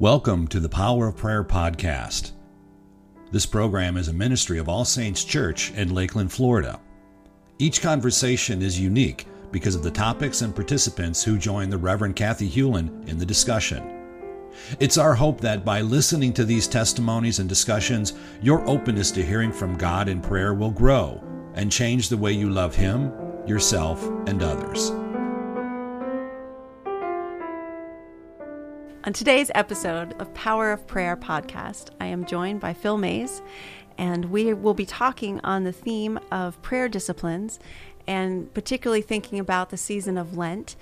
[0.00, 2.30] Welcome to the Power of Prayer podcast.
[3.32, 6.78] This program is a ministry of All Saints Church in Lakeland, Florida.
[7.58, 12.48] Each conversation is unique because of the topics and participants who join the Reverend Kathy
[12.48, 14.06] Hewlin in the discussion.
[14.78, 19.50] It's our hope that by listening to these testimonies and discussions, your openness to hearing
[19.50, 21.20] from God in prayer will grow
[21.54, 23.12] and change the way you love Him,
[23.48, 24.92] yourself, and others.
[29.08, 33.40] On today's episode of Power of Prayer podcast, I am joined by Phil Mays,
[33.96, 37.58] and we will be talking on the theme of prayer disciplines
[38.06, 40.76] and particularly thinking about the season of Lent.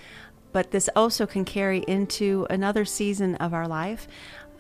[0.51, 4.09] But this also can carry into another season of our life.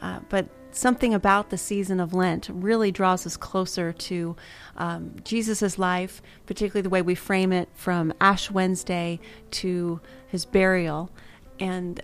[0.00, 4.36] Uh, but something about the season of Lent really draws us closer to
[4.76, 9.18] um, Jesus' life, particularly the way we frame it from Ash Wednesday
[9.50, 11.10] to his burial.
[11.58, 12.00] And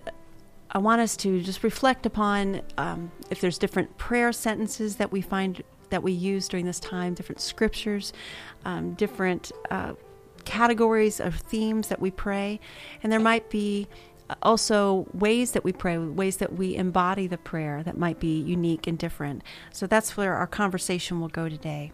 [0.73, 5.21] I want us to just reflect upon um, if there's different prayer sentences that we
[5.21, 8.11] find that we use during this time, different scriptures,
[8.65, 9.93] um, different uh,
[10.45, 12.59] categories of themes that we pray,
[13.03, 13.87] and there might be
[14.41, 18.87] also ways that we pray, ways that we embody the prayer that might be unique
[18.87, 19.43] and different.
[19.71, 21.91] So that's where our conversation will go today.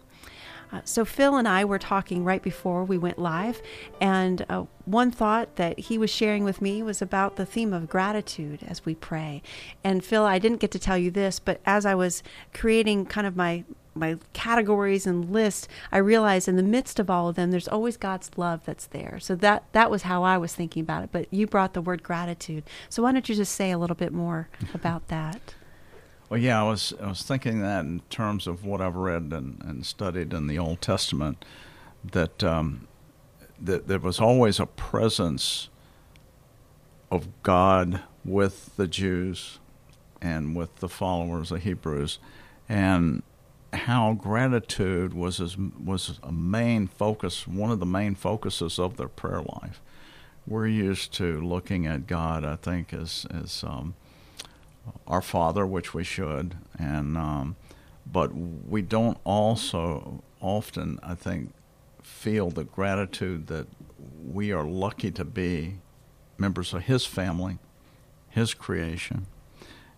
[0.72, 3.60] Uh, so, Phil and I were talking right before we went live,
[4.00, 7.88] and uh, one thought that he was sharing with me was about the theme of
[7.88, 9.42] gratitude as we pray.
[9.82, 13.26] And, Phil, I didn't get to tell you this, but as I was creating kind
[13.26, 17.50] of my my categories and list, I realized in the midst of all of them,
[17.50, 19.18] there's always God's love that's there.
[19.20, 21.10] So that that was how I was thinking about it.
[21.12, 22.64] But you brought the word gratitude.
[22.88, 25.54] So why don't you just say a little bit more about that?
[26.30, 29.60] Well, yeah, I was I was thinking that in terms of what I've read and,
[29.64, 31.44] and studied in the Old Testament,
[32.04, 32.86] that um,
[33.60, 35.70] that there was always a presence
[37.10, 39.58] of God with the Jews
[40.22, 42.20] and with the followers of Hebrews,
[42.68, 43.24] and
[43.72, 49.08] how gratitude was as, was a main focus, one of the main focuses of their
[49.08, 49.82] prayer life.
[50.46, 53.96] We're used to looking at God, I think, as as um,
[55.06, 57.56] our Father, which we should, and um,
[58.10, 61.52] but we don't also often, I think,
[62.02, 63.66] feel the gratitude that
[64.24, 65.76] we are lucky to be
[66.38, 67.58] members of His family,
[68.28, 69.26] His creation,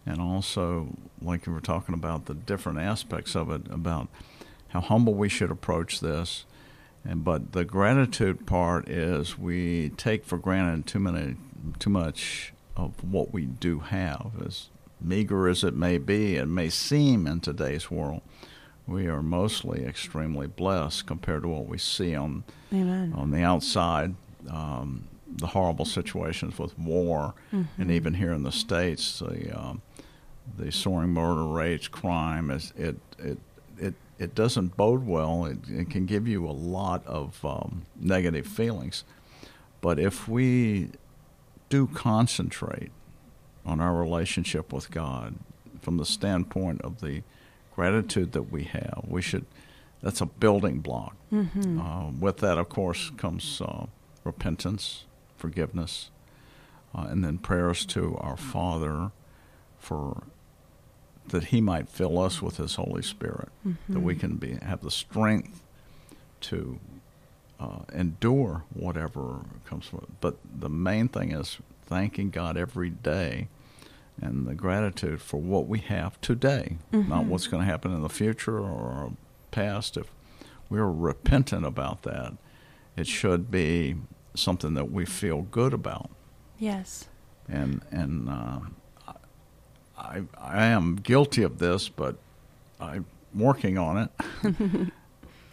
[0.04, 4.09] and also, like you were talking about, the different aspects of it, about
[4.69, 6.44] how humble we should approach this.
[7.04, 11.37] And but the gratitude part is we take for granted too many,
[11.78, 14.68] too much of what we do have, as
[15.00, 18.22] meager as it may be and may seem in today's world,
[18.86, 23.12] we are mostly extremely blessed compared to what we see on Amen.
[23.16, 24.14] on the outside.
[24.50, 27.80] Um, the horrible situations with war, mm-hmm.
[27.80, 29.82] and even here in the states, the um,
[30.58, 33.38] the soaring murder rates, crime, is it it
[33.78, 35.46] it it doesn't bode well.
[35.46, 39.04] It, it can give you a lot of um, negative feelings,
[39.80, 40.90] but if we
[41.72, 42.92] do concentrate
[43.64, 45.36] on our relationship with God
[45.80, 47.22] from the standpoint of the
[47.74, 49.04] gratitude that we have.
[49.08, 49.46] We should,
[50.02, 51.16] that's a building block.
[51.32, 51.80] Mm-hmm.
[51.80, 53.86] Uh, with that, of course, comes uh,
[54.22, 55.04] repentance,
[55.38, 56.10] forgiveness,
[56.94, 59.10] uh, and then prayers to our Father
[59.78, 60.24] for
[61.28, 63.94] that He might fill us with His Holy Spirit, mm-hmm.
[63.94, 65.62] that we can be have the strength
[66.42, 66.78] to
[67.62, 70.20] uh, endure whatever comes from it.
[70.20, 73.48] But the main thing is thanking God every day
[74.20, 77.08] and the gratitude for what we have today, mm-hmm.
[77.08, 79.12] not what's going to happen in the future or
[79.50, 79.96] past.
[79.96, 80.06] If
[80.68, 82.34] we're repentant about that,
[82.96, 83.96] it should be
[84.34, 86.10] something that we feel good about.
[86.58, 87.08] Yes.
[87.48, 88.60] And and uh,
[89.98, 92.16] I I am guilty of this, but
[92.80, 94.92] I'm working on it.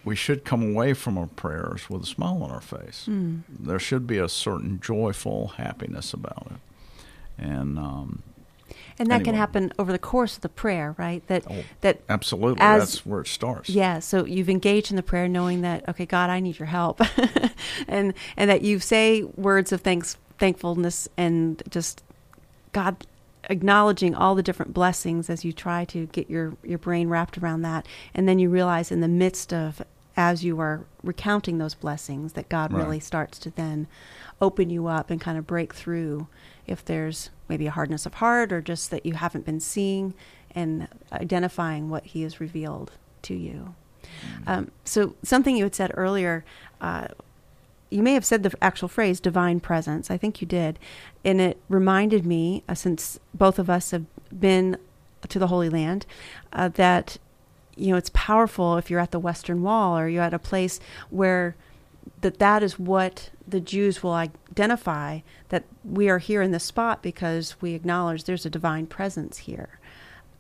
[0.10, 3.06] we should come away from our prayers with a smile on our face.
[3.08, 3.44] Mm.
[3.48, 8.24] There should be a certain joyful happiness about it, and um,
[8.98, 9.26] and that anyway.
[9.26, 11.26] can happen over the course of the prayer, right?
[11.28, 13.70] That oh, that absolutely as, that's where it starts.
[13.70, 14.00] Yeah.
[14.00, 17.02] So you've engaged in the prayer, knowing that okay, God, I need your help,
[17.88, 22.04] and and that you say words of thanks, thankfulness, and just
[22.72, 23.06] God
[23.44, 27.62] acknowledging all the different blessings as you try to get your your brain wrapped around
[27.62, 27.86] that,
[28.16, 29.84] and then you realize in the midst of
[30.20, 32.84] as you are recounting those blessings that God right.
[32.84, 33.88] really starts to then
[34.42, 36.28] open you up and kind of break through
[36.68, 40.14] if there's maybe a hardness of heart or just that you haven't been seeing
[40.54, 43.76] and identifying what he has revealed to you.
[44.04, 44.50] Mm-hmm.
[44.50, 46.44] Um, so, something you had said earlier,
[46.82, 47.08] uh,
[47.90, 50.12] you may have said the actual phrase divine presence.
[50.12, 50.78] I think you did.
[51.24, 54.06] And it reminded me, uh, since both of us have
[54.38, 54.78] been
[55.30, 56.06] to the Holy Land,
[56.52, 57.20] uh, that
[57.80, 60.80] you know it's powerful if you're at the Western Wall or you're at a place
[61.10, 61.56] where
[62.22, 67.02] that that is what the Jews will identify that we are here in this spot
[67.02, 69.80] because we acknowledge there's a divine presence here.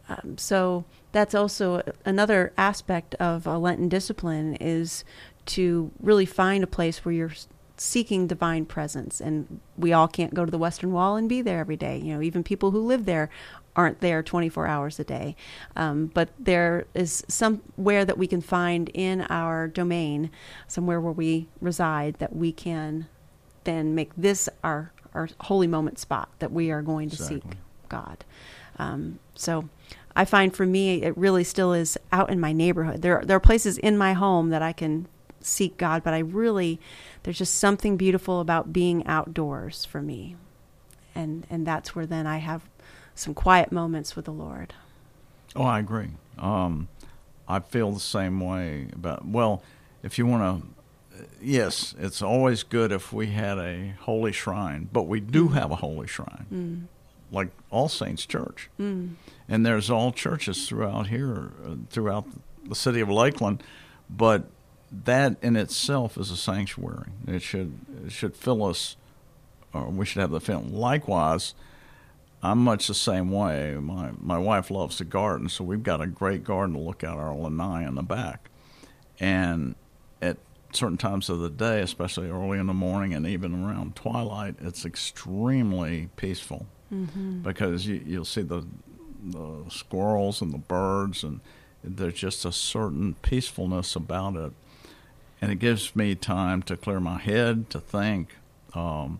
[0.07, 5.03] Um, so that's also another aspect of a Lenten discipline is
[5.47, 7.31] to really find a place where you're
[7.77, 9.21] seeking divine presence.
[9.21, 11.97] And we all can't go to the Western Wall and be there every day.
[11.97, 13.29] You know, even people who live there
[13.75, 15.35] aren't there 24 hours a day.
[15.75, 20.31] Um, but there is somewhere that we can find in our domain,
[20.67, 23.07] somewhere where we reside, that we can
[23.63, 27.41] then make this our, our holy moment spot that we are going to exactly.
[27.41, 27.57] seek
[27.87, 28.25] God.
[28.77, 29.69] Um, so
[30.15, 33.01] I find for me, it really still is out in my neighborhood.
[33.01, 35.07] There, there are places in my home that I can
[35.41, 36.79] seek God, but I really,
[37.23, 40.35] there's just something beautiful about being outdoors for me.
[41.15, 42.63] And, and that's where then I have
[43.19, 44.73] some quiet moments with the Lord.
[45.55, 46.11] Oh, I agree.
[46.37, 46.87] Um,
[47.47, 49.63] I feel the same way about, well,
[50.03, 55.03] if you want to, yes, it's always good if we had a holy shrine, but
[55.03, 55.53] we do mm.
[55.53, 56.81] have a holy shrine, mm.
[57.31, 58.69] like All Saints Church.
[58.79, 59.15] Mm.
[59.47, 62.25] And there's all churches throughout here, uh, throughout
[62.63, 63.63] the city of Lakeland,
[64.09, 64.43] but
[64.91, 67.09] that in itself is a sanctuary.
[67.27, 67.73] It should
[68.05, 68.95] it should fill us,
[69.73, 70.73] or we should have the feeling.
[70.73, 71.53] Likewise,
[72.41, 73.75] I'm much the same way.
[73.79, 77.17] My my wife loves to garden, so we've got a great garden to look out
[77.17, 78.49] our lanai in the back,
[79.19, 79.75] and
[80.21, 80.37] at
[80.71, 84.85] certain times of the day, especially early in the morning and even around twilight, it's
[84.85, 87.39] extremely peaceful mm-hmm.
[87.39, 88.65] because you, you'll see the
[89.21, 91.41] the squirrels and the birds, and
[91.83, 94.53] there's just a certain peacefulness about it
[95.41, 98.35] and it gives me time to clear my head to think.
[98.73, 99.19] Um,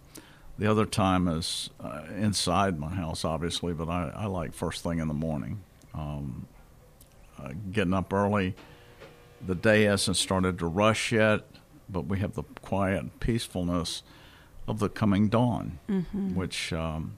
[0.60, 5.00] the other time is uh, inside my house, obviously, but I, I, like first thing
[5.00, 5.62] in the morning.
[5.94, 6.48] Um,
[7.42, 8.56] uh, getting up early.
[9.46, 11.46] The day hasn't started to rush yet,
[11.88, 14.04] but we have the quiet peacefulness
[14.68, 16.36] of the coming dawn, mm-hmm.
[16.36, 17.16] which um,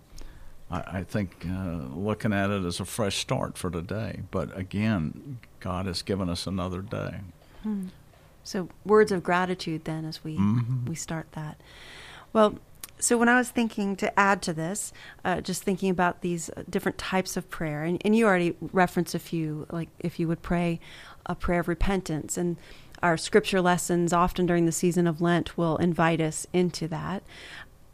[0.69, 4.21] I, I, think uh, looking at it as a fresh start for today.
[4.29, 7.21] But again, God has given us another day.
[7.65, 7.87] Mm-hmm.
[8.44, 10.85] So words of gratitude then as we mm-hmm.
[10.85, 11.59] we start that.
[12.33, 12.59] Well,
[13.01, 14.94] so when I was thinking to add to this,
[15.25, 19.19] uh, just thinking about these different types of prayer, and, and you already referenced a
[19.19, 20.80] few, like if you would pray
[21.25, 22.57] a prayer of repentance, and
[23.01, 27.24] our scripture lessons often during the season of Lent will invite us into that.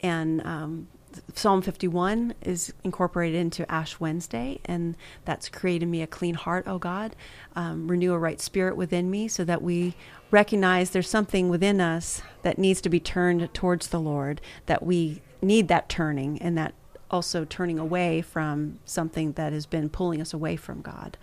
[0.01, 0.87] And um,
[1.33, 6.77] Psalm 51 is incorporated into Ash Wednesday, and that's created me a clean heart, O
[6.77, 7.15] God.
[7.55, 9.95] Um, renew a right spirit within me so that we
[10.31, 15.21] recognize there's something within us that needs to be turned towards the Lord, that we
[15.41, 16.73] need that turning, and that
[17.09, 21.17] also turning away from something that has been pulling us away from God.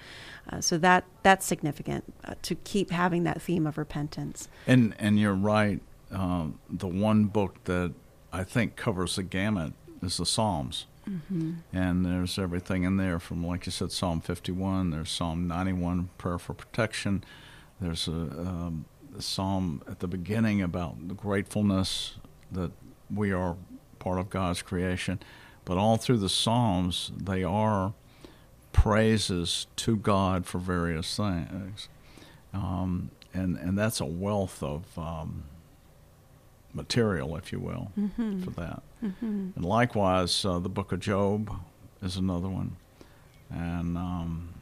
[0.51, 4.49] Uh, so that that's significant uh, to keep having that theme of repentance.
[4.67, 5.81] And and you're right.
[6.11, 7.93] Um, the one book that
[8.33, 9.73] I think covers the gamut
[10.05, 10.87] is the Psalms.
[11.09, 11.53] Mm-hmm.
[11.73, 14.91] And there's everything in there from, like you said, Psalm 51.
[14.91, 17.25] There's Psalm 91, prayer for protection.
[17.81, 18.87] There's a, um,
[19.17, 22.15] a psalm at the beginning about the gratefulness
[22.51, 22.73] that
[23.15, 23.57] we are
[23.99, 25.21] part of God's creation.
[25.65, 27.93] But all through the Psalms, they are
[28.73, 31.89] praises to God for various things.
[32.53, 35.45] Um, and, and that's a wealth of um,
[36.73, 38.43] material, if you will, mm-hmm.
[38.43, 38.83] for that.
[39.05, 39.51] Mm-hmm.
[39.57, 41.55] And likewise, uh, the book of Job
[42.03, 42.77] is another one.
[43.51, 44.55] And um,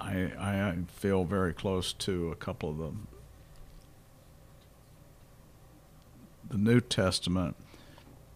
[0.00, 2.92] I, I feel very close to a couple of the
[6.50, 7.56] the New Testament.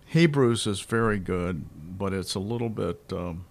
[0.05, 1.65] Hebrews is very good,
[1.99, 3.01] but it's a little bit.
[3.11, 3.47] Um,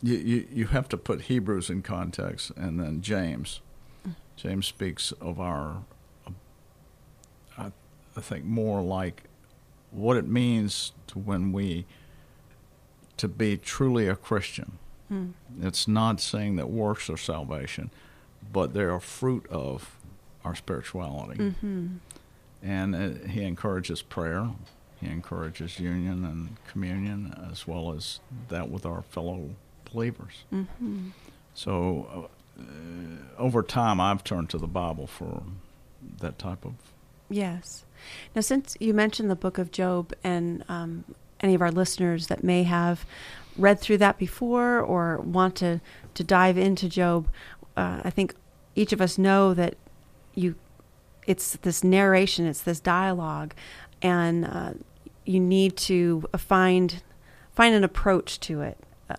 [0.00, 3.60] you, you you have to put Hebrews in context, and then James.
[4.06, 4.14] Mm.
[4.36, 5.82] James speaks of our
[8.16, 9.24] I think more like
[9.92, 11.86] what it means to when we
[13.18, 14.78] to be truly a Christian.
[15.08, 15.30] Hmm.
[15.60, 17.90] It's not saying that works are salvation,
[18.52, 19.96] but they're a fruit of
[20.44, 21.38] our spirituality.
[21.38, 21.86] Mm-hmm.
[22.62, 24.50] And it, he encourages prayer.
[25.00, 29.50] He encourages union and communion, as well as that with our fellow
[29.92, 30.44] believers.
[30.52, 31.08] Mm-hmm.
[31.54, 32.62] So, uh,
[33.38, 35.42] over time, I've turned to the Bible for
[36.20, 36.74] that type of.
[37.32, 37.84] Yes.
[38.34, 41.04] Now, since you mentioned the book of Job, and um,
[41.40, 43.06] any of our listeners that may have
[43.56, 45.80] read through that before or want to,
[46.14, 47.28] to dive into Job,
[47.76, 48.34] uh, I think
[48.74, 49.76] each of us know that
[50.34, 50.54] you
[51.26, 53.54] it's this narration, it's this dialogue,
[54.02, 54.72] and uh,
[55.24, 57.02] you need to find
[57.54, 58.78] find an approach to it.
[59.08, 59.16] Uh,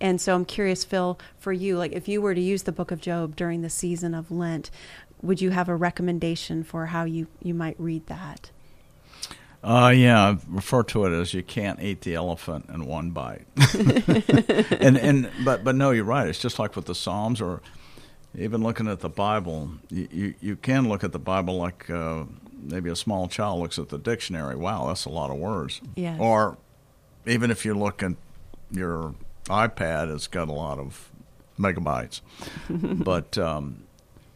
[0.00, 2.90] And so I'm curious, Phil, for you, like if you were to use the book
[2.90, 4.70] of Job during the season of Lent,
[5.24, 8.50] would you have a recommendation for how you, you might read that?
[9.62, 13.46] Uh, yeah, I refer to it as you can't eat the elephant in one bite.
[13.74, 16.28] and and but but no, you're right.
[16.28, 17.62] It's just like with the Psalms or
[18.36, 19.70] even looking at the Bible.
[19.88, 23.78] You you, you can look at the Bible like uh, maybe a small child looks
[23.78, 24.54] at the dictionary.
[24.54, 25.80] Wow, that's a lot of words.
[25.96, 26.20] Yes.
[26.20, 26.58] Or
[27.24, 28.12] even if you look at
[28.70, 29.14] your
[29.46, 31.10] iPad, it's got a lot of
[31.58, 32.20] megabytes.
[32.68, 33.83] but um,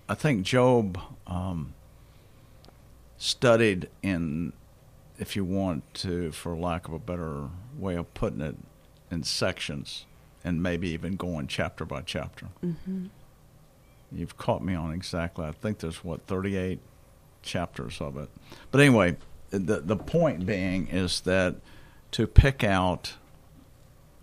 [0.09, 1.75] I think Job um,
[3.19, 4.53] studied in
[5.19, 8.57] if you want to, for lack of a better way of putting it,
[9.11, 10.07] in sections
[10.45, 12.47] and maybe even going chapter by chapter.
[12.65, 13.07] Mm-hmm.
[14.13, 15.45] You've caught me on exactly.
[15.45, 16.79] I think there's what 38
[17.43, 18.29] chapters of it.
[18.71, 19.17] But anyway,
[19.51, 21.57] the the point being is that
[22.13, 23.15] to pick out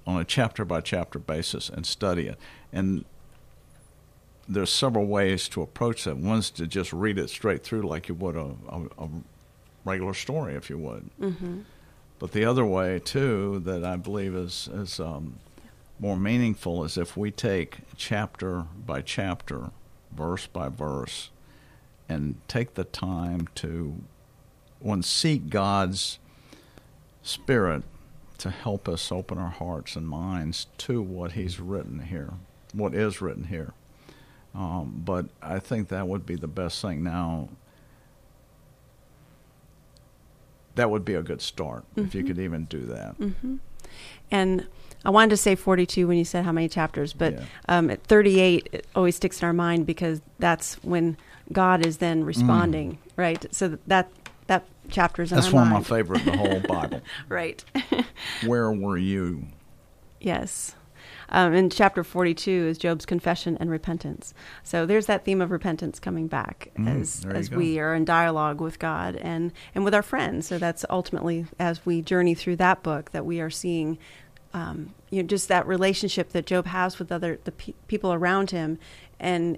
[0.08, 2.40] on a chapter by chapter basis and study it,
[2.72, 3.06] and
[4.48, 6.18] there's several ways to approach that.
[6.18, 9.10] One's to just read it straight through like you would a, a, a
[9.84, 11.10] regular story, if you would.
[11.20, 11.62] Mm-hmm.
[12.20, 15.40] But the other way too that I believe is is um,
[16.00, 19.72] more meaningful is if we take chapter by chapter,
[20.12, 21.30] verse by verse,
[22.08, 23.96] and take the time to
[24.80, 26.20] one seek God's
[27.24, 27.84] spirit
[28.38, 32.34] to help us open our hearts and minds to what He's written here,
[32.74, 33.74] what is written here.
[34.56, 37.04] Um, but I think that would be the best thing.
[37.04, 37.50] Now,
[40.76, 42.08] that would be a good start mm-hmm.
[42.08, 42.28] if you mm-hmm.
[42.28, 43.20] could even do that.
[43.20, 43.56] Mm-hmm.
[44.32, 44.68] And
[45.04, 47.44] I wanted to say 42 when you said how many chapters, but yeah.
[47.68, 51.18] um, at 38 it always sticks in our mind because that's when
[51.52, 52.98] God is then responding, mm.
[53.16, 53.46] right?
[53.54, 54.10] So that
[54.48, 55.86] that chapter is That's one mind.
[55.86, 57.02] of my favorite in the whole Bible.
[57.30, 57.64] right.
[58.46, 59.48] Where were you?
[60.20, 60.76] Yes.
[61.30, 64.34] Um, in chapter 42 is Job's confession and repentance.
[64.64, 68.62] So there's that theme of repentance coming back mm, as as we are in dialogue
[68.62, 70.48] with God and and with our friends.
[70.48, 73.98] So that's ultimately as we journey through that book that we are seeing.
[74.54, 78.52] Um, you know, just that relationship that Job has with other the pe- people around
[78.52, 78.80] him,
[79.20, 79.58] and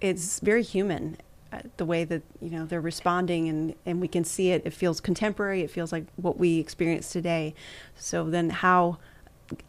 [0.00, 1.16] it's very human
[1.52, 4.72] uh, the way that you know they're responding and and we can see it it
[4.72, 7.54] feels contemporary it feels like what we experience today
[7.94, 8.98] so then how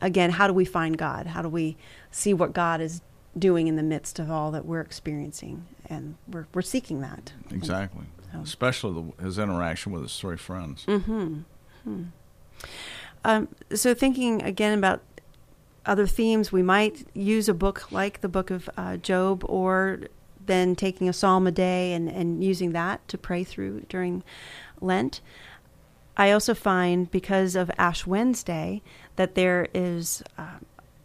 [0.01, 1.27] again, how do we find God?
[1.27, 1.77] How do we
[2.11, 3.01] see what God is
[3.37, 5.65] doing in the midst of all that we're experiencing?
[5.89, 7.33] And we're, we're seeking that.
[7.51, 8.05] Exactly.
[8.31, 8.39] So.
[8.39, 10.85] Especially the, his interaction with his three friends.
[10.85, 11.39] Mm-hmm.
[11.83, 12.03] Hmm.
[13.23, 15.01] Um, so, thinking again about
[15.85, 20.01] other themes, we might use a book like the book of uh, Job or
[20.45, 24.23] then taking a psalm a day and, and using that to pray through during
[24.81, 25.21] Lent.
[26.17, 28.81] I also find because of Ash Wednesday
[29.17, 30.57] that there is uh,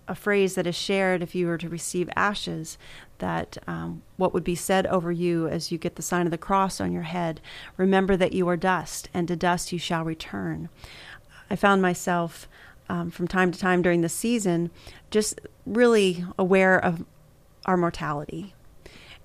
[0.09, 2.79] a phrase that is shared if you were to receive ashes
[3.19, 6.39] that um, what would be said over you as you get the sign of the
[6.39, 7.41] cross on your head
[7.77, 10.71] remember that you are dust and to dust you shall return.
[11.51, 12.49] I found myself
[12.89, 14.71] um, from time to time during the season
[15.11, 17.05] just really aware of
[17.67, 18.55] our mortality.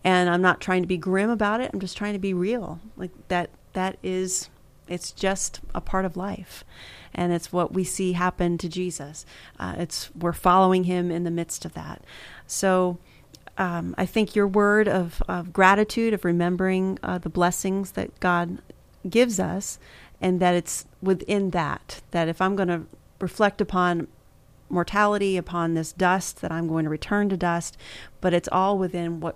[0.04, 2.80] And i'm not trying to be grim about it i'm just trying to be real.
[2.98, 4.50] Like that that is
[4.88, 6.64] it's just a part of life.
[7.14, 9.26] And it's what we see happen to Jesus.
[9.60, 12.04] Uh, it's we're following him in the midst of that.
[12.46, 13.00] So
[13.58, 18.60] um, I think your word of, of gratitude, of remembering uh, the blessings that God
[19.10, 19.80] gives us,
[20.22, 22.84] and that it's within that, that if I'm going to
[23.20, 24.08] reflect upon
[24.70, 27.78] mortality, upon this dust, that I'm going to return to dust,
[28.22, 29.36] but it's all within what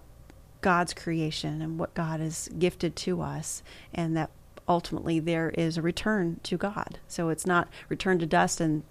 [0.61, 4.29] God's creation and what God has gifted to us, and that
[4.71, 6.99] ultimately there is a return to God.
[7.07, 8.83] So it's not return to dust and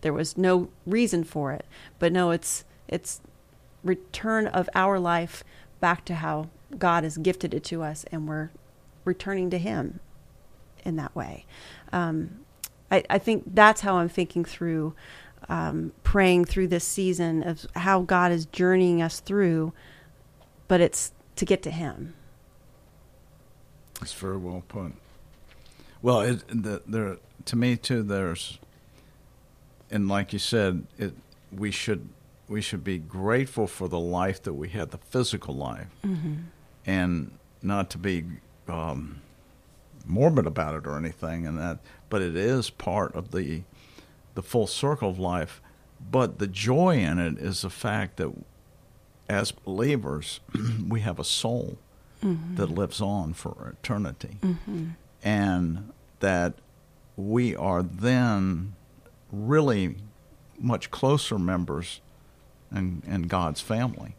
[0.00, 1.66] there was no reason for it,
[1.98, 3.20] but no, it's it's
[3.82, 5.42] return of our life
[5.80, 8.50] back to how God has gifted it to us, and we're
[9.06, 10.00] returning to Him
[10.84, 11.46] in that way.
[11.90, 12.44] Um,
[12.90, 14.94] I, I, think that's how I'm thinking through
[15.48, 19.72] um, praying through this season of how God is journeying us through,
[20.68, 22.14] but it's to get to Him.
[24.00, 24.92] That's very well put.
[26.04, 28.02] Well, it, the, there to me too.
[28.02, 28.58] There's,
[29.90, 31.14] and like you said, it
[31.50, 32.10] we should
[32.46, 36.34] we should be grateful for the life that we had, the physical life, mm-hmm.
[36.84, 37.30] and
[37.62, 38.24] not to be
[38.68, 39.22] um,
[40.04, 41.78] morbid about it or anything, and that.
[42.10, 43.62] But it is part of the
[44.34, 45.62] the full circle of life.
[46.10, 48.30] But the joy in it is the fact that
[49.26, 50.40] as believers,
[50.86, 51.78] we have a soul
[52.22, 52.56] mm-hmm.
[52.56, 54.36] that lives on for eternity.
[54.42, 54.88] Mm-hmm
[55.24, 55.90] and
[56.20, 56.54] that
[57.16, 58.74] we are then
[59.32, 59.96] really
[60.60, 62.00] much closer members
[62.70, 64.14] in, and God's family.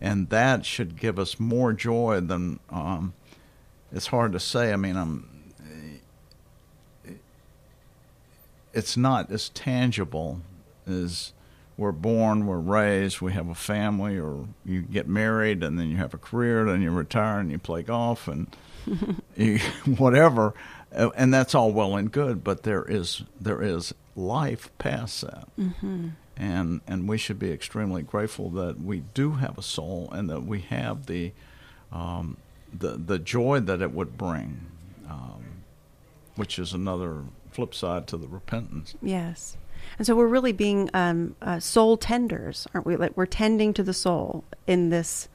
[0.00, 3.14] And that should give us more joy than um,
[3.92, 4.72] it's hard to say.
[4.72, 5.28] I mean, I'm,
[8.72, 10.40] it's not as tangible
[10.86, 11.32] as
[11.76, 15.96] we're born, we're raised, we have a family, or you get married and then you
[15.96, 18.54] have a career, then you retire and you play golf and
[19.98, 20.54] whatever,
[20.92, 22.44] and that's all well and good.
[22.44, 26.08] But there is there is life past that, mm-hmm.
[26.36, 30.44] and and we should be extremely grateful that we do have a soul and that
[30.44, 31.32] we have the
[31.92, 32.36] um,
[32.72, 34.66] the the joy that it would bring,
[35.08, 35.44] um,
[36.36, 38.94] which is another flip side to the repentance.
[39.00, 39.56] Yes.
[39.98, 42.96] And so we're really being um, uh, soul tenders, aren't we?
[42.96, 45.28] Like we're tending to the soul in this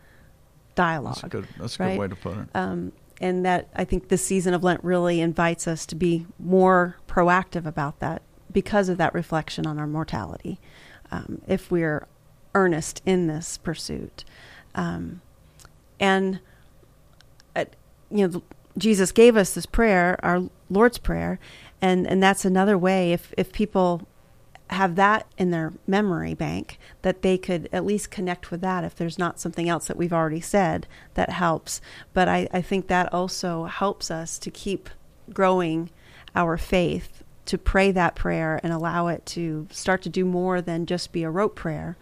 [0.75, 1.15] dialogue.
[1.15, 1.91] That's a good, that's a right?
[1.91, 2.47] good way to put it.
[2.53, 6.95] Um, and that I think this season of Lent really invites us to be more
[7.07, 8.21] proactive about that
[8.51, 10.59] because of that reflection on our mortality.
[11.11, 12.07] Um, if we're
[12.55, 14.23] earnest in this pursuit,
[14.75, 15.21] um,
[15.99, 16.39] and
[17.55, 17.65] uh,
[18.09, 18.43] you know,
[18.77, 21.39] Jesus gave us this prayer, our Lord's prayer,
[21.81, 23.11] and and that's another way.
[23.11, 24.07] If if people
[24.69, 28.95] have that in their memory bank that they could at least connect with that if
[28.95, 31.81] there's not something else that we've already said that helps.
[32.13, 34.89] But i, I think that also helps us to keep
[35.33, 35.89] growing
[36.35, 40.85] our faith to pray that prayer and allow it to start to do more than
[40.85, 41.97] just be a rote prayer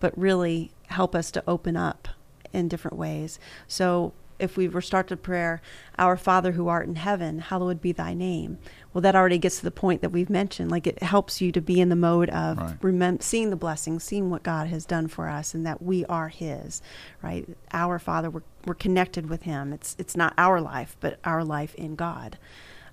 [0.00, 2.08] but really help us to open up
[2.52, 3.38] in different ways.
[3.66, 5.60] So if we were start to prayer,
[5.98, 8.58] Our Father who art in heaven, hallowed be thy name.
[8.92, 10.70] Well, that already gets to the point that we've mentioned.
[10.70, 12.80] Like it helps you to be in the mode of right.
[12.80, 16.28] remem- seeing the blessings, seeing what God has done for us, and that we are
[16.28, 16.82] His.
[17.22, 19.72] Right, Our Father, we're we're connected with Him.
[19.72, 22.38] It's it's not our life, but our life in God.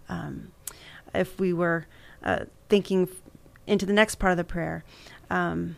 [0.10, 0.52] Um,
[1.14, 1.88] if we were
[2.24, 3.08] uh, thinking
[3.68, 4.84] into the next part of the prayer.
[5.30, 5.78] Um,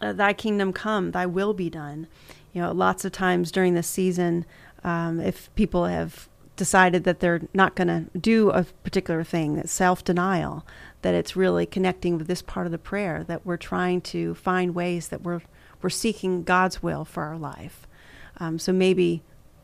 [0.00, 2.06] uh, thy kingdom come, thy will be done
[2.52, 4.44] you know, lots of times during this season,
[4.84, 9.68] um, if people have decided that they're not going to do a particular thing, that
[9.68, 10.66] self denial,
[11.02, 14.74] that it's really connecting with this part of the prayer, that we're trying to find
[14.74, 15.40] ways that we're
[15.80, 17.86] we're seeking God's will for our life.
[18.38, 19.22] Um, so maybe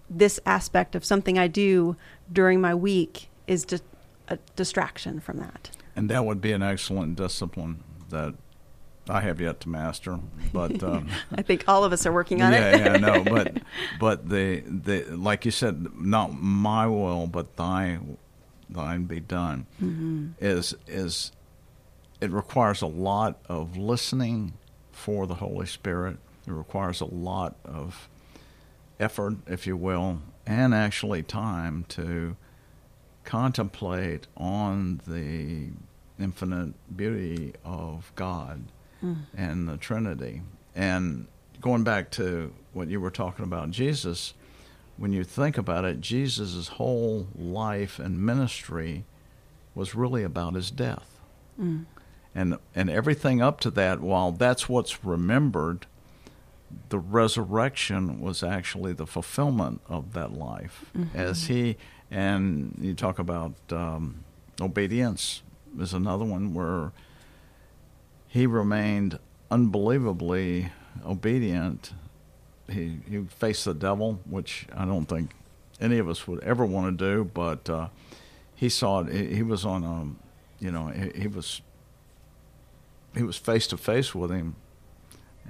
[0.09, 1.97] this aspect of something I do
[2.33, 3.83] during my week is just
[4.29, 5.71] a distraction from that.
[5.97, 8.35] And that would be an excellent discipline that
[9.09, 10.19] I have yet to master,
[10.53, 12.81] but um, I think all of us are working on yeah, it.
[12.81, 13.59] yeah, no, but
[14.01, 17.99] but the the like you said, not my will, but thy
[18.69, 19.67] thine be done.
[19.83, 20.29] Mm-hmm.
[20.41, 21.33] Is is
[22.21, 24.55] it requires a lot of listening
[24.93, 26.17] for the Holy Spirit.
[26.47, 28.09] It requires a lot of
[28.99, 32.37] effort, if you will, and actually time to
[33.25, 35.71] contemplate on the
[36.23, 38.65] infinite beauty of God
[39.05, 39.17] mm.
[39.37, 40.43] and the Trinity.
[40.75, 41.27] And
[41.61, 44.35] going back to what you were talking about, Jesus,
[44.97, 49.05] when you think about it, Jesus' whole life and ministry
[49.75, 51.21] was really about his death.
[51.61, 51.85] Mm.
[52.35, 55.87] And, and everything up to that, while that's what's remembered,
[56.89, 60.87] the resurrection was actually the fulfillment of that life.
[60.97, 61.17] Mm-hmm.
[61.17, 61.77] As he,
[62.11, 64.25] and you talk about um,
[64.61, 65.43] obedience
[65.79, 66.93] is another one where
[68.35, 69.17] he remained
[69.49, 70.73] unbelievably
[71.07, 71.93] obedient.
[72.69, 75.31] He he faced the devil, which I don't think
[75.81, 77.89] any of us would ever want to do, but uh,
[78.57, 79.33] he saw it.
[79.33, 81.63] He, was on a, you know, he, he was
[83.17, 84.57] he was face to face with him,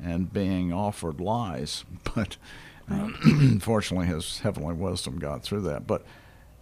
[0.03, 2.37] and being offered lies, but.
[2.91, 3.09] Uh,
[3.61, 5.87] fortunately, his heavenly wisdom got through that.
[5.87, 6.05] But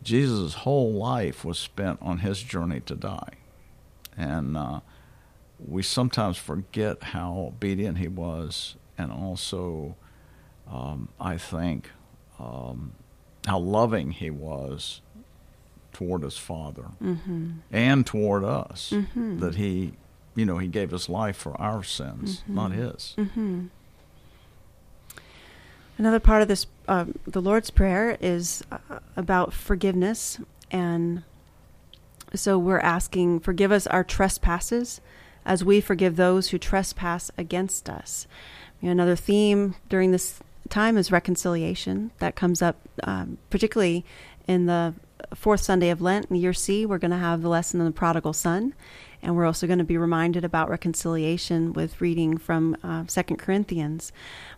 [0.05, 3.33] Jesus' whole life was spent on his journey to die,
[4.17, 4.81] and uh,
[5.67, 9.97] we sometimes forget how obedient he was, and also,
[10.71, 11.91] um, I think,
[12.39, 12.93] um,
[13.47, 15.01] how loving he was
[15.93, 17.51] toward his father mm-hmm.
[17.71, 18.93] and toward us.
[18.95, 19.39] Mm-hmm.
[19.39, 19.93] That he,
[20.35, 22.55] you know, he gave his life for our sins, mm-hmm.
[22.55, 23.15] not his.
[23.19, 23.67] Mm-hmm.
[25.99, 30.41] Another part of this, uh, the Lord's Prayer, is uh, about forgiveness.
[30.71, 31.23] And
[32.35, 35.01] so we're asking, forgive us our trespasses
[35.45, 38.27] as we forgive those who trespass against us.
[38.81, 42.11] You know, another theme during this time is reconciliation.
[42.19, 44.05] That comes up um, particularly
[44.47, 44.95] in the
[45.35, 46.85] fourth Sunday of Lent in year C.
[46.87, 48.75] We're going to have the lesson on the prodigal son.
[49.23, 54.13] And we're also going to be reminded about reconciliation with reading from uh, Second Corinthians.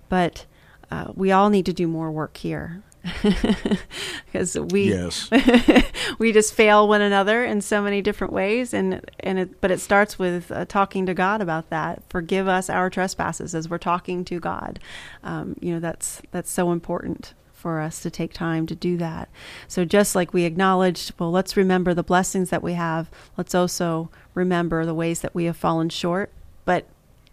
[0.08, 0.46] But
[0.90, 2.82] uh, we all need to do more work here.
[4.26, 5.30] because we Yes.
[6.18, 9.80] we just fail one another in so many different ways and and it, but it
[9.80, 12.02] starts with uh, talking to God about that.
[12.08, 14.78] Forgive us our trespasses as we're talking to God.
[15.22, 19.28] Um, you know that's that's so important for us to take time to do that.
[19.68, 23.10] So just like we acknowledged well let's remember the blessings that we have.
[23.36, 26.32] Let's also remember the ways that we have fallen short
[26.64, 26.86] but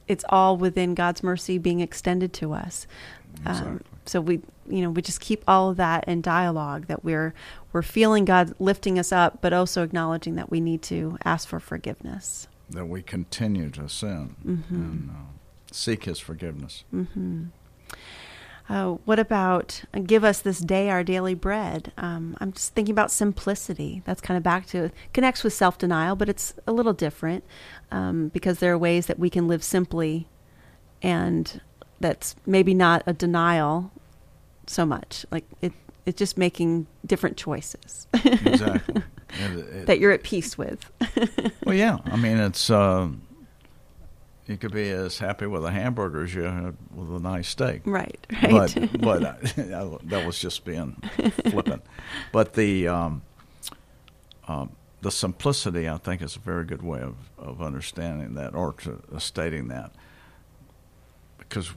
[0.08, 2.86] it's all within God's mercy being extended to us.
[3.46, 3.82] Um.
[4.06, 7.34] So we you know we just keep all of that in dialogue that we're
[7.74, 11.60] we're feeling god lifting us up but also acknowledging that we need to ask for
[11.60, 14.76] forgiveness that we continue to sin Mm-hmm.
[14.76, 15.14] and uh,
[15.72, 16.84] seek His forgiveness.
[18.70, 22.94] uh, what about uh, give us this day our daily bread um, i'm just thinking
[22.94, 27.44] about simplicity that's kind of back to connects with self-denial but it's a little different
[27.92, 30.28] um, because there are ways that we can live simply
[31.02, 31.62] and
[32.02, 33.92] that's maybe not a denial
[34.68, 35.72] so much like it
[36.06, 39.02] it's just making different choices Exactly.
[39.40, 40.92] And it- that you're at peace with
[41.66, 42.00] well, yeah.
[42.06, 43.08] I mean, it's uh,
[44.46, 47.82] you could be as happy with a hamburger as you are with a nice steak.
[47.86, 50.98] right right But but uh, that was just being
[51.50, 51.82] flippant.
[52.34, 53.22] But the um,
[54.50, 58.74] um, the simplicity, I think, is a very good way of, of understanding that or
[58.74, 59.94] to, uh, stating that,
[61.38, 61.72] because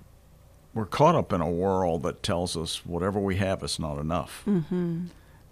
[0.75, 4.43] we're caught up in a world that tells us whatever we have is not enough,
[4.47, 5.07] mm-hmm.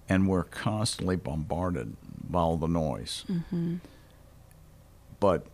[0.08, 1.96] and we're constantly bombarded
[2.28, 3.24] by all the noise.
[3.28, 3.76] Mm-hmm.
[5.20, 5.46] But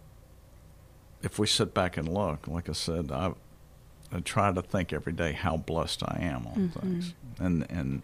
[1.23, 3.33] if we sit back and look, like I said, I,
[4.11, 8.03] I try to think every day how blessed I am on things, and and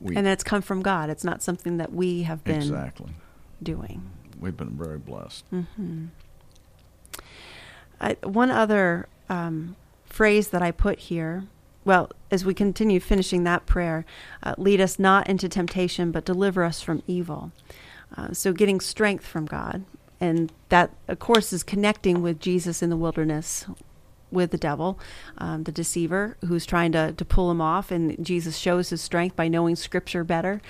[0.00, 3.12] we and that's come from god it's not something that we have been exactly
[3.62, 4.10] doing
[4.42, 5.50] we've been very blessed.
[5.50, 6.06] mm-hmm.
[8.00, 9.76] I, one other um,
[10.12, 11.44] phrase that i put here
[11.84, 14.04] well as we continue finishing that prayer
[14.42, 17.52] uh, lead us not into temptation but deliver us from evil
[18.16, 19.84] uh, so getting strength from god
[20.20, 23.66] and that of course is connecting with jesus in the wilderness
[24.32, 24.98] with the devil,
[25.38, 27.90] um, the deceiver, who's trying to, to pull him off.
[27.90, 30.60] And Jesus shows his strength by knowing Scripture better,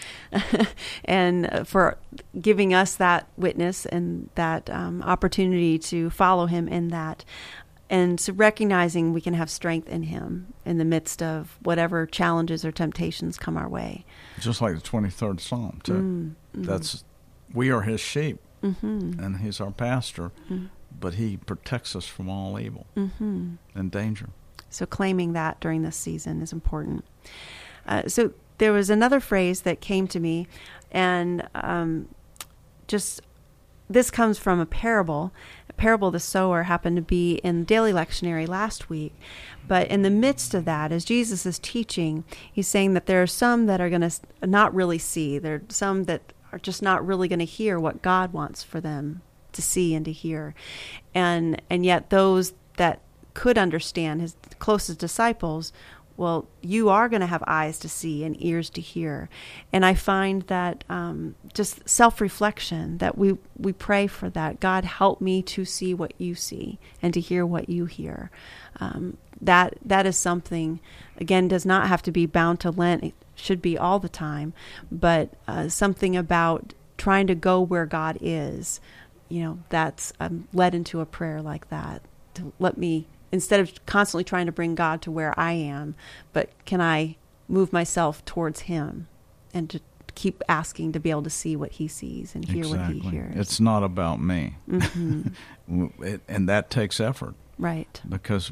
[1.05, 1.97] and uh, for
[2.39, 7.25] giving us that witness and that um, opportunity to follow him in that.
[7.91, 12.65] And so recognizing we can have strength in him in the midst of whatever challenges
[12.65, 14.05] or temptations come our way.
[14.41, 15.93] Just like the twenty third Psalm too.
[15.93, 16.67] Mm, mhm.
[16.67, 17.05] That's
[17.53, 19.19] we are His sheep, Mhm.
[19.23, 20.69] and He's our pastor, Mhm.
[20.99, 23.59] but He protects us from all evil Mhm.
[23.75, 24.31] and danger.
[24.71, 27.05] So claiming that during this season is important.
[27.87, 30.47] Uh, so there was another phrase that came to me,
[30.91, 32.09] and um,
[32.89, 33.21] just
[33.91, 35.31] this comes from a parable.
[35.83, 39.13] Parable of the sower happened to be in the daily lectionary last week.
[39.67, 43.27] But in the midst of that, as Jesus is teaching, he's saying that there are
[43.27, 44.13] some that are going to
[44.47, 45.39] not really see.
[45.39, 48.81] There are some that are just not really going to hear what God wants for
[48.81, 50.55] them to see and to hear.
[51.17, 53.01] And and yet those that
[53.35, 55.73] could understand his closest disciples
[56.17, 59.29] well you are going to have eyes to see and ears to hear.
[59.73, 64.61] And i find that um, just self-reflection that we we pray for that.
[64.61, 68.31] God help me to see what you see and to hear what you hear.
[68.81, 70.81] Um, that that is something
[71.19, 73.05] again does not have to be bound to lent.
[73.05, 74.53] It should be all the time.
[74.91, 78.81] But uh, something about trying to go where god is
[79.29, 82.03] you know that's i'm led into a prayer like that.
[82.35, 85.95] To let me instead of constantly trying to bring god to where i am
[86.33, 87.17] but can i
[87.49, 89.09] move myself towards him
[89.53, 89.81] and to
[90.15, 93.35] keep asking to be able to see what he sees and hear what he hears.
[93.37, 95.23] It's not about me, hmm
[96.29, 97.35] and that takes effort.
[97.59, 98.01] Right.
[98.09, 98.51] Because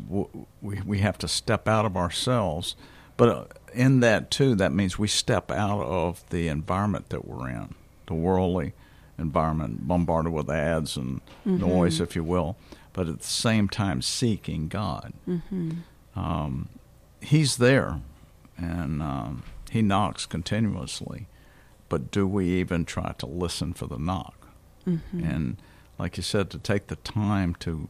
[0.60, 2.76] we we have to step out of ourselves.
[3.16, 7.48] But uh, in that too, that means we step out of the environment that we're
[7.48, 7.74] in,
[8.06, 8.72] the worldly
[9.18, 12.56] environment, bombarded with ads and noise, if you will.
[12.92, 15.12] But at the same time, seeking God.
[15.24, 15.70] hmm
[16.16, 16.68] Um,
[17.20, 18.00] he's there,
[18.59, 21.26] and um, he knocks continuously.
[21.88, 24.37] But do we even try to listen for the knock?
[24.85, 25.57] hmm and
[25.98, 27.88] like you said, to take the time to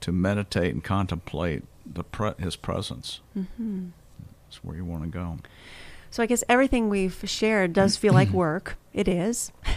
[0.00, 3.20] to meditate and contemplate the pre- His presence.
[3.34, 3.88] hmm
[4.44, 5.38] That's where you want to go.
[6.10, 9.52] So i guess everything we've shared does feel like work it is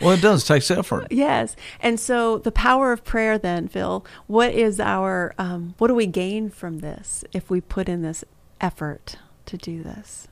[0.00, 0.44] Well, it does.
[0.44, 1.08] It takes effort.
[1.10, 4.06] Yes, and so the power of prayer, then, Phil.
[4.28, 5.34] What is our?
[5.38, 8.24] Um, what do we gain from this if we put in this
[8.60, 10.28] effort to do this?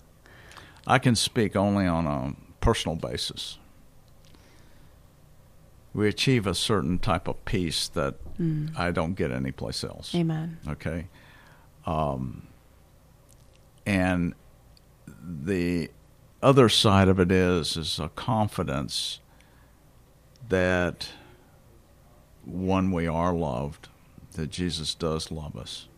[0.87, 3.59] I can speak only on a personal basis.
[5.93, 8.79] We achieve a certain type of peace that Mm.
[8.79, 10.15] I don't get anyplace else.
[10.15, 10.59] Amen.
[10.69, 11.09] Okay.
[11.87, 12.47] Um,
[13.87, 14.35] and
[15.07, 15.91] the
[16.43, 19.21] other side of it is is a confidence
[20.49, 21.09] that
[22.45, 23.89] one we are loved,
[24.33, 25.89] that Jesus does love us,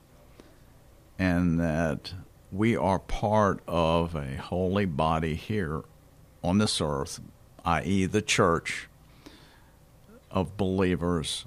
[1.18, 2.14] and that
[2.50, 5.82] we are part of a holy body here
[6.42, 7.20] on this earth,
[7.64, 8.88] i.e., the church
[10.30, 11.46] of believers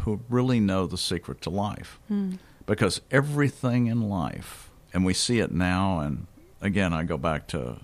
[0.00, 1.98] who really know the secret to life.
[2.10, 2.38] Mm.
[2.66, 6.26] Because everything in life, and we see it now, and
[6.66, 7.78] again, I go back to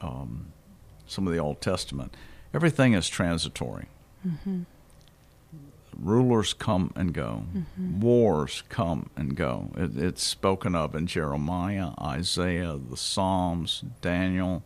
[0.00, 0.52] um,
[1.06, 2.16] some of the Old Testament,
[2.54, 3.86] everything is transitory.
[4.26, 4.62] Mm-hmm.
[6.00, 8.00] Rulers come and go, mm-hmm.
[8.00, 9.70] wars come and go.
[9.76, 14.62] It, it's spoken of in Jeremiah, Isaiah, the Psalms, Daniel.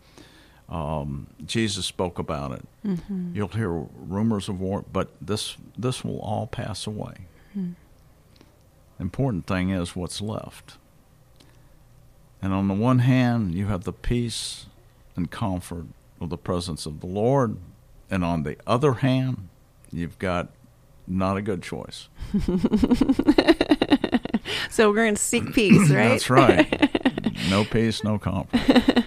[0.68, 2.64] Um, Jesus spoke about it.
[2.86, 3.34] Mm-hmm.
[3.34, 7.26] You'll hear rumors of war, but this this will all pass away.
[7.56, 7.72] Mm-hmm.
[9.00, 10.76] Important thing is what's left.
[12.42, 14.66] And on the one hand, you have the peace
[15.14, 15.86] and comfort
[16.20, 17.56] of the presence of the Lord,
[18.10, 19.48] and on the other hand,
[19.92, 20.48] you've got
[21.06, 22.08] not a good choice.
[24.70, 26.08] so we're going to seek peace, right?
[26.08, 26.88] That's right.
[27.50, 28.60] No peace, no comfort.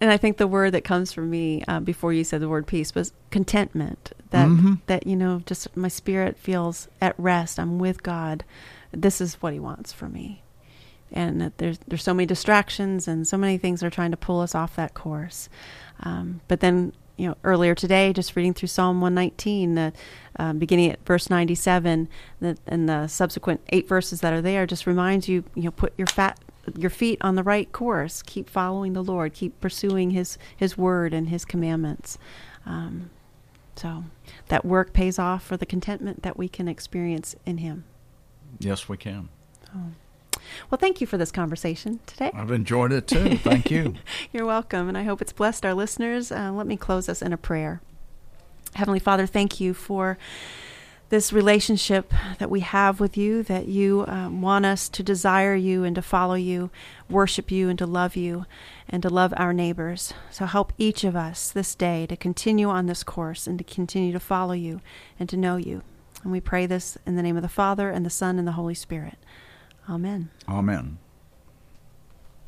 [0.00, 2.66] and I think the word that comes from me uh, before you said the word
[2.66, 4.12] peace was contentment.
[4.30, 4.74] That mm-hmm.
[4.86, 7.58] that you know, just my spirit feels at rest.
[7.58, 8.44] I'm with God.
[8.90, 10.42] This is what He wants for me.
[11.12, 14.40] And that there's there's so many distractions and so many things are trying to pull
[14.40, 15.48] us off that course.
[16.00, 19.92] Um, but then you know earlier today, just reading through Psalm 119, the
[20.36, 22.08] um, beginning at verse 97,
[22.40, 25.92] that, and the subsequent eight verses that are there, just reminds you you know put
[25.96, 26.38] your fat
[26.76, 28.22] your feet on the right course.
[28.22, 29.34] Keep following the Lord.
[29.34, 32.18] Keep pursuing His His word and His commandments.
[32.66, 33.10] Um,
[33.76, 34.04] so
[34.48, 37.84] that work pays off for the contentment that we can experience in Him.
[38.58, 39.28] Yes, we can.
[39.74, 39.92] Oh.
[40.70, 42.30] Well, thank you for this conversation today.
[42.34, 43.36] I've enjoyed it too.
[43.38, 43.94] Thank you.
[44.32, 46.30] You're welcome, and I hope it's blessed our listeners.
[46.30, 47.80] Uh, let me close us in a prayer.
[48.74, 50.18] Heavenly Father, thank you for
[51.10, 55.84] this relationship that we have with you, that you um, want us to desire you
[55.84, 56.70] and to follow you,
[57.08, 58.44] worship you and to love you,
[58.88, 60.12] and to love our neighbors.
[60.30, 64.12] So help each of us this day to continue on this course and to continue
[64.12, 64.80] to follow you
[65.18, 65.82] and to know you.
[66.22, 68.52] And we pray this in the name of the Father, and the Son, and the
[68.52, 69.18] Holy Spirit.
[69.88, 70.30] Amen.
[70.48, 70.98] Amen.